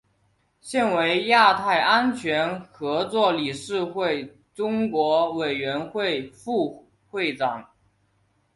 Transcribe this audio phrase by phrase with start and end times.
[0.59, 7.69] 现为亚太安全合作理事会中国委员会副会长。